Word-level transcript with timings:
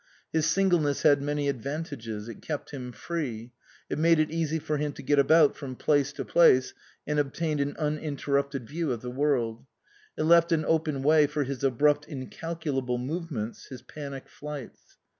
His 0.33 0.47
singleness 0.47 1.03
had 1.03 1.21
many 1.21 1.47
ad 1.47 1.61
vantages; 1.61 2.27
it 2.27 2.41
kept 2.41 2.71
him 2.71 2.91
free; 2.91 3.53
it 3.87 3.99
made 3.99 4.17
it 4.17 4.31
easy 4.31 4.57
for 4.57 4.77
him 4.77 4.93
to 4.93 5.03
get 5.03 5.19
about 5.19 5.55
from 5.55 5.75
place 5.75 6.11
to 6.13 6.25
place 6.25 6.73
and 7.05 7.19
obtain 7.19 7.59
an 7.59 7.75
uninterrupted 7.77 8.67
view 8.67 8.91
of 8.91 9.01
the 9.03 9.11
world; 9.11 9.63
it 10.17 10.23
left 10.23 10.51
an 10.51 10.65
open 10.65 11.03
way 11.03 11.27
for 11.27 11.43
his 11.43 11.63
abrupt 11.63 12.07
incalculable 12.07 12.97
movements, 12.97 13.67
his 13.67 13.83
panic 13.83 14.27
flights. 14.27 14.97